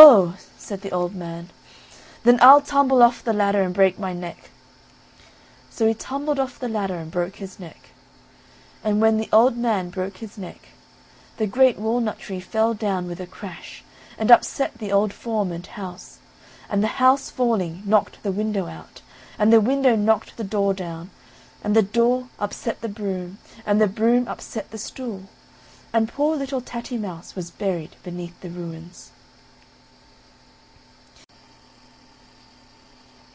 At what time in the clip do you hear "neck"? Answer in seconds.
4.12-4.50, 7.58-7.88, 10.38-10.68